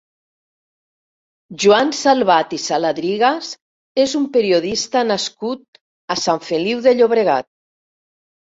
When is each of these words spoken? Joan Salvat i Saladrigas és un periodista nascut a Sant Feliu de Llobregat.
Joan 1.63 1.91
Salvat 1.97 2.55
i 2.57 2.59
Saladrigas 2.63 3.51
és 4.05 4.15
un 4.21 4.25
periodista 4.39 5.05
nascut 5.11 5.81
a 6.17 6.19
Sant 6.25 6.45
Feliu 6.49 6.83
de 6.89 6.97
Llobregat. 6.99 7.51